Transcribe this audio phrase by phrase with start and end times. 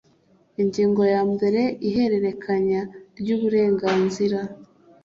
[0.61, 2.81] ingingo ya mbere ihererekanya
[3.19, 4.39] ry uburenganzira